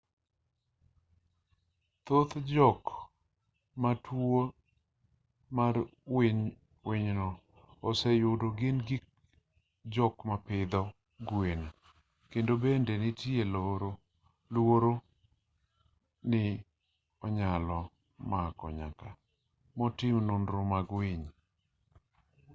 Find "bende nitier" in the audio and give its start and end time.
12.63-13.47